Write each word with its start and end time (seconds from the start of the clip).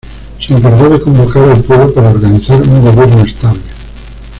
Se 0.39 0.53
encargó 0.55 0.89
de 0.89 0.99
convocar 0.99 1.43
al 1.43 1.63
pueblo 1.63 1.93
para 1.93 2.09
organizar 2.09 2.59
un 2.59 2.81
gobierno 2.81 3.21
estable. 3.23 3.61